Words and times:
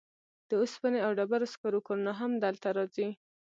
د 0.49 0.51
اوسپنې 0.61 0.99
او 1.05 1.11
ډبرو 1.17 1.47
سکرو 1.53 1.85
کانونه 1.87 2.13
هم 2.19 2.31
دلته 2.43 2.67
راځي. 2.77 3.07